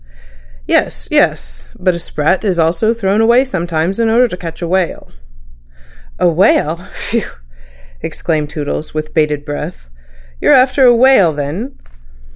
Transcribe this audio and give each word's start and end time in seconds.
"Yes. 0.65 1.07
Yes. 1.11 1.67
But 1.77 1.93
a 1.93 1.99
sprat 1.99 2.43
is 2.43 2.57
also 2.57 2.91
thrown 2.91 3.21
away 3.21 3.45
sometimes 3.45 3.99
in 3.99 4.09
order 4.09 4.27
to 4.29 4.35
catch 4.35 4.59
a 4.63 4.67
whale." 4.67 5.11
"A 6.17 6.27
whale. 6.27 6.77
Phew!" 6.91 7.25
exclaimed 8.01 8.49
Toodles, 8.49 8.95
with 8.95 9.13
bated 9.13 9.45
breath. 9.45 9.91
"You're 10.39 10.53
after 10.53 10.85
a 10.85 10.95
whale, 10.95 11.33
then?" 11.33 11.75